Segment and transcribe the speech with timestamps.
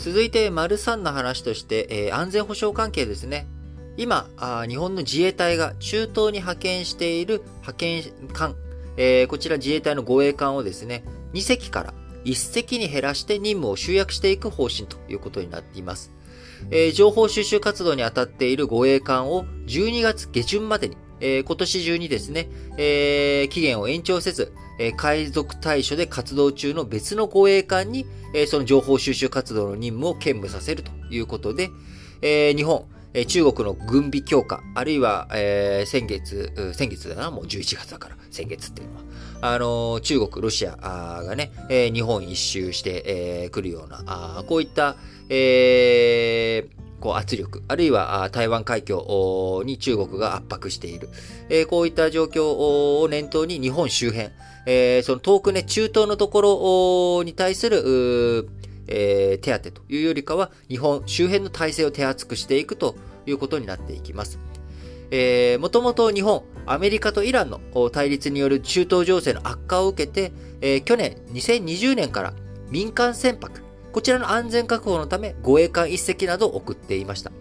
[0.00, 3.46] 続いて、丸3の話として、えー、安全保障関係ですね。
[3.98, 8.02] 今あ、日本の自衛隊が中東に派遣している派遣
[8.32, 8.56] 艦、
[8.96, 11.04] えー、こちら自衛隊の護衛艦をですね、
[11.34, 11.94] 2隻から
[12.24, 16.10] 1隻に減らして任務を集約していく方針ということになっています。
[16.70, 22.48] えー、情報収集活動に当たっている護衛艦を12月下旬までに、えー、今年中にですね、
[22.78, 31.68] えー、期限を延長せず、え、海賊対処で活動中の別の護衛艦に、え、その情報収集活動の任務を兼務させるということで、
[32.22, 39.02] え、日本、え、中国の軍備強化、あるいは、え、先月、先月だな、もう11月だから、先月っていうのは、
[39.54, 40.76] あの、中国、ロシア
[41.26, 44.96] がね、え、日本一周して、えー、るような、あこういった、
[45.28, 51.08] えー、こう圧力、あるいは台湾海峡に中国が圧迫している。
[51.68, 54.30] こういった状況を念頭に日本周辺、
[54.66, 58.48] えー、その遠くね、中東のところに対する、
[58.86, 64.38] えー、手当というよりかは、日本周辺の体制を手厚くしていくということになっていきます。
[65.10, 72.32] えー、もともと日本、アメリカとイランの対立による中東情勢の悪化を受けて、えー、去年2020年から
[72.70, 73.50] 民間船舶、
[73.92, 77.32] こちらの安全確保のため護衛艦一隻などを送っていました。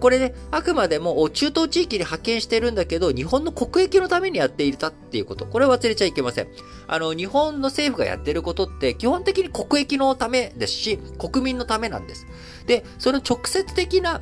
[0.00, 5.46] これね、あくまでも中東地域に派遣してるんだけど、日本の国益のためにやっていたっていうこと。
[5.46, 6.48] これは忘れちゃいけません。
[6.88, 12.26] あの、日本の政府がやってることって基本的に国益のためですし、国民のためなんです。
[12.66, 14.20] で、その直接的な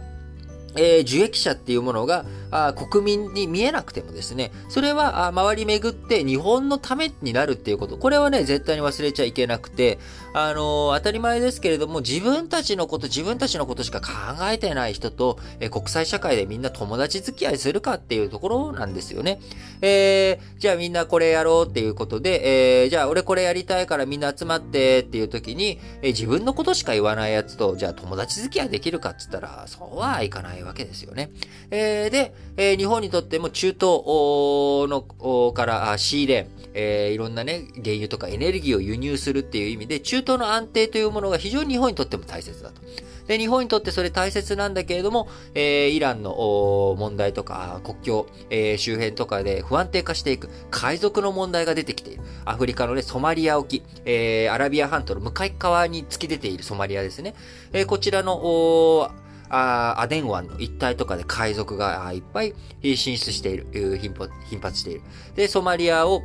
[0.77, 2.25] えー、受益者っていうものが
[2.55, 9.99] あ国民に見えなくてもですね、それはあ周り巡って日本のためになるっていうこと、これはね、絶対に忘れちゃいけなくて、
[10.35, 14.07] あのー、当たり前ですけれども、自分たちのこと、自分たちのことしか考
[14.51, 19.41] えてない人と、え、国際社会でみんな友達付き合いするかっていうところなんですよね。
[19.81, 31.31] えー、じゃあみんなこれやろうっていうことで、えー、じゃあ俺これやりたいからみんな集まってっていう時に、え、自分のことしか言わないやつと、じゃあ友達付き合いできるかって言ったら、そうはいかないわけですよね。
[31.71, 33.81] えー、で、えー、日本にとっても中東
[34.89, 42.81] のから仕入れ、えー、いろんなね、原油とかエネルギーを輸入するっていう意味で、中東の安定というものが非常に日本にとっても大切だと。
[43.27, 46.33] で、日本にとってそれ大切なんだけれども、えー、イランの
[46.99, 52.23] 問題とか、国境、えー、周辺とかで不安定化していく、海賊の問題が出てきている。
[52.45, 57.35] アフリカのね、ソマリア沖、えー、アラビア半島の向かい側に突き出ているソマリアですね。
[57.73, 59.11] えー、こちらの、
[59.55, 62.55] あアデン湾の一帯とかで海賊がいっぱい
[62.97, 63.67] 進出している、
[64.51, 65.03] 頻発している。
[65.37, 66.23] で、ソマリアを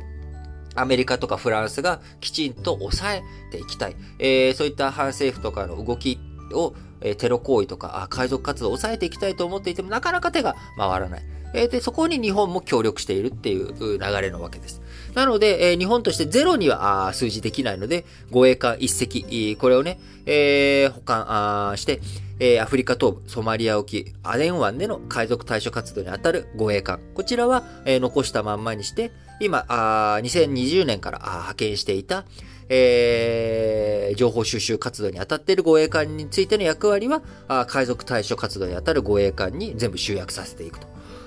[0.74, 3.96] アメリカとかフランスがきちんと抑えていきたい。
[4.18, 6.18] えー、そういった反政府とかの動き
[6.52, 11.22] を、えー、テロ行為とか海賊活動を抑えていきたいと思っていてもなかなか手が回らない。
[11.54, 14.80] えー、で、そこに日本も協力しているっていう流れのわけです。
[15.14, 22.00] なので、えー、日本としてゼロには数字できないので、護衛艦一隻、これをね、えー、保管して、
[22.38, 27.00] えー、アフリカ東部、ソマリア沖、アデン湾での海賊対処活動にあたる護衛艦。
[27.14, 32.24] こちらは、えー、残したまんまにして、今、あ2020年から派遣していた、
[32.70, 40.86] えー、情報収集活動に当たっている護衛艦についての役割は、あ海賊対処活動に当たる護衛艦に全部集約させていくと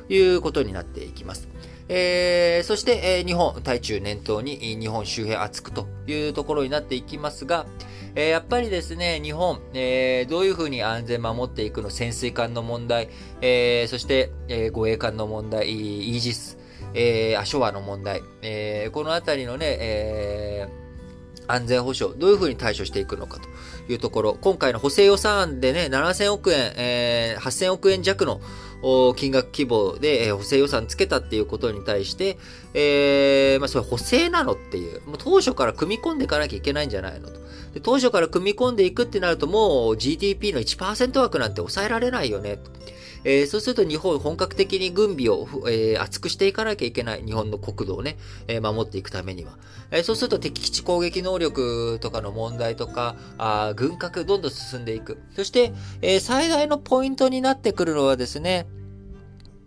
[0.09, 1.47] いうことになっていきます。
[1.89, 7.65] えー、そして、えー、日本、対中念頭に日本周辺厚くというところになっていきますが、
[8.15, 13.09] えー、やっぱりですね、日本、えー、どういうふうに安全守っていくの潜水艦の問題、
[13.41, 16.57] えー、そして、えー、護衛艦の問題、イージス、
[16.93, 20.83] えー、アショワの問題、えー、このあたりのね、えー、
[21.47, 28.41] 安全保障、どういうふうに対処していくのかというところ、今回の補正予算案でね、7000億円、えー、8000億円弱の
[29.15, 32.37] 金額規模で、え、補正予算つけたっていうことに対して、
[32.73, 37.43] えー、まあ、それ補正なのっていう、もう当初から組み込んでいかなきゃいけないんじゃないのと。
[37.73, 42.59] で当初から組み込んでいくってなるともう GDP の1%枠なんて抑えられないよね。
[43.23, 47.23] えー、そうすると日本本格的に軍備を、えー、厚くしていかなきゃいけない。
[47.23, 48.17] 日本の国土をね、
[48.47, 49.57] えー、守っていくためには。
[49.91, 55.19] え、そうすると敵基地攻撃能力とかの問題とか、あ軍拡どんどん進んでいく。
[55.35, 58.67] そして、え、最大のポイントになってくるのはですね、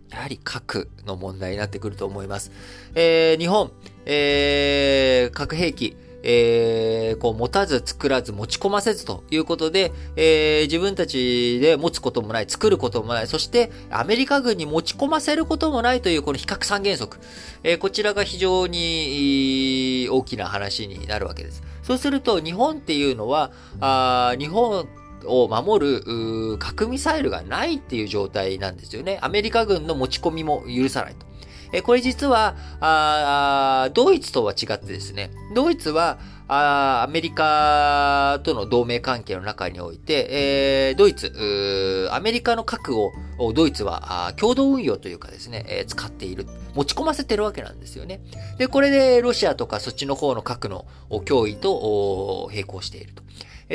[0.09, 2.51] やはり核の問題になってくると思います。
[2.95, 3.71] え、日本、
[4.05, 17.19] え、核兵器、えー、こう持たず作らず持ち込ませずということで、えー、自分たちで持つこともない、作ることもない、そしてアメリカ軍に持ち込ませることもないというこの非核三原則、
[17.63, 21.63] えー、こちらが非常に大きな話になるわけです。
[21.83, 24.87] そうすると日本っていうのは、あ日本
[25.25, 29.19] を守る核ミサイルがないっていう状態なんですよね。
[29.21, 31.25] アメリカ軍の持ち込みも許さないと。
[31.71, 36.19] えこれ実は、あドイツとは違ってですね、ドイツは、
[36.49, 43.11] あアメリカとの同盟関係の中において、えー、ドイツ、アメリカの核を
[43.53, 46.47] ドイツは共同運用というかですね、えー、使っている。
[46.73, 48.21] 持ち込ませてるわけなんですよね。
[48.57, 53.23] で、これでロシアとかそっちの方の核の脅威と並行していると。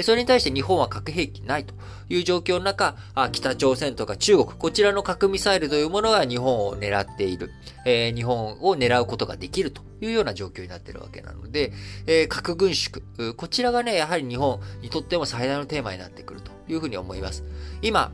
[0.02, 1.74] それに対して日本は核兵器ないと
[2.08, 2.96] いう状況の中、
[3.32, 7.50] 北朝鮮とか中国、こちらの核ミサイルというものが日本を狙っている、
[7.84, 11.72] えー、日本を狙うことができるというような状況になっているわけなので、
[12.06, 13.02] えー、核軍縮、
[13.36, 17.44] こちらがね、やはり日本にとっても最大のテーマになってくるというふうに思います。
[17.82, 18.12] 今、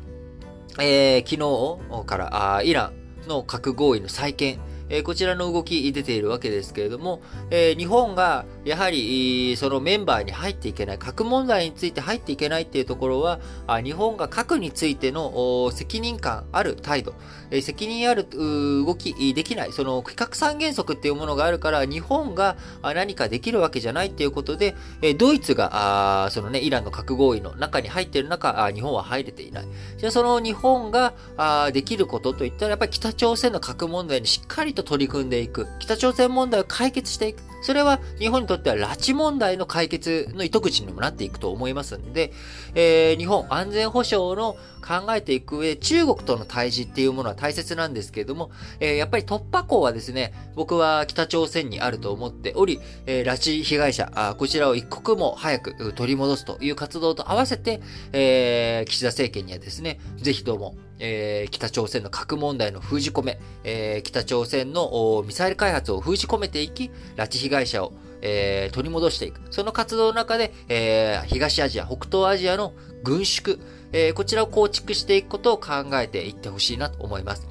[0.80, 2.92] えー、昨日からあイラ
[3.24, 4.58] ンの核合意の再建、
[4.90, 7.20] えこちらの動き出ているわけですけれども、
[7.50, 17.14] え日本がやはりそのメンバーに入っていけない、核問題について入っていけないっていうところは、あ日本が核についての責任感ある態度、
[17.50, 29.68] え責任ある動きできない、その非核三原則っていうものがあるから、日本が何かできるわけじゃないっていうことで、えドイツがあ、そのね、イランの核合意の中に入っている中、あ日本は入れていない。
[29.96, 35.66] じゃその日本があできることといったら、やっぱり北朝鮮の核問題にしっかりと取り組んでいく。
[35.80, 37.42] 北朝鮮問題を解決していく。
[37.60, 42.32] それは日本にとっては拉致問題の解決の糸口にもなっていくと思いますんで、
[42.76, 57.80] えー、日本安全保障の考えていく上で、中国との対峙っていうものは大切なんですけれども、えー、やっぱり突破口はですね、僕は北朝鮮にあると思っており、えー、拉致被害者あ、こちらを一刻も早く取り戻すという活動と合わせて、
[58.12, 69.40] えー、岸田政権にはですね、ぜひとも、えー、北朝鮮の核問題の封じ込め、えー、北朝鮮のミサイル開発を封じ込めていき、拉致被害者を、えー、取り戻していく。
[69.50, 72.72] その活動の中で、えー、東アジア、北東アジアの
[73.02, 73.58] 軍縮、
[73.92, 77.48] えー、こちらを構築していくことを考えていってほしいなと思います。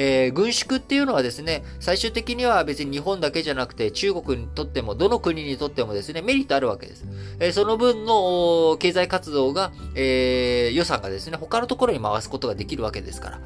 [0.00, 7.04] えー、軍縮っていうのはですね、最終的には別に日本だけじゃなくて中国にとっても、どの国にとってもですね、メリットあるわけです。
[7.40, 13.40] えー、その分の経済活動が、えー、予算がですね、他のところに回すことができるわけですから。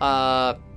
[0.00, 0.68] あー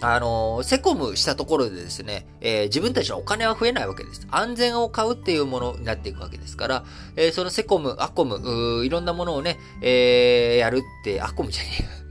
[0.00, 4.28] あの、セコムしたところでですね、えー、自分たちのお金は増えないわけです。
[4.30, 6.84] 安全を買うっていうものになっていくわけですから、
[7.16, 11.70] えー、そのセコム、アコム、いろんなものをね、えー、やるって、アコムじゃね
[12.04, 12.07] え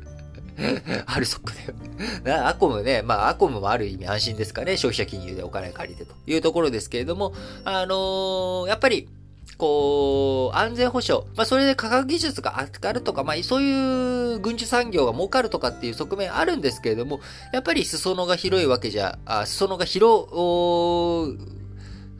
[1.06, 2.46] アルソックだよ。
[2.48, 4.78] アコムね、まあ、アコムもある意味安心ですかね。
[4.78, 7.34] 消費者金融でお金借りてというところですけれども、
[7.64, 9.08] あのー、やっぱり、
[9.58, 11.26] こう、安全保障。
[11.36, 17.22] まあ、それで科学技術が上がるとか、まあ、そういう軍需産業が儲かるとかっていう側面あるんですけれども、
[17.54, 20.28] やっぱり裾野が広いわけじゃ、あ裾野が広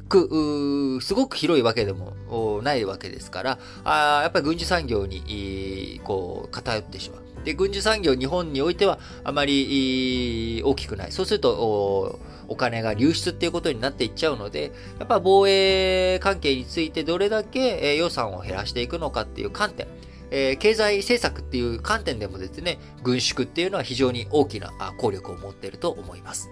[0.10, 7.27] く、すごく広いわけでもないわけですから、あやっぱり軍需産業に、こう、偏ってしまう。
[7.48, 11.14] で、軍需産業、日本においてはあまり大きくない。
[11.14, 19.88] そうすると、お金が流出っていうことになっていっちゃうので、やっぱ防衛関係についてどれだけ予算を減らしていくのかっていう観点、
[20.30, 26.50] えー、経済政策っていう観点でもですね、軍縮っていうのは非常に大きな効力を持っていると思います。